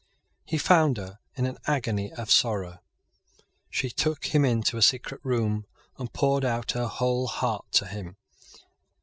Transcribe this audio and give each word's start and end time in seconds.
He 0.45 0.57
found 0.57 0.97
her 0.97 1.19
in 1.35 1.45
an 1.45 1.59
agony 1.67 2.11
of 2.13 2.31
sorrow. 2.31 2.79
She 3.69 3.91
took 3.91 4.25
him 4.33 4.43
into 4.43 4.75
a 4.77 4.81
secret 4.81 5.21
room, 5.23 5.67
and 5.99 6.11
poured 6.11 6.43
out 6.43 6.71
her 6.71 6.87
whole 6.87 7.27
heart 7.27 7.67
to 7.73 7.85
him. 7.85 8.17